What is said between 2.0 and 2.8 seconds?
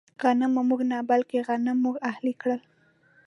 اهلي کړل.